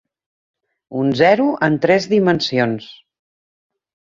Un 1.01 1.11
zero 1.19 1.45
en 1.67 1.77
tres 1.83 2.09
dimensions. 2.17 2.89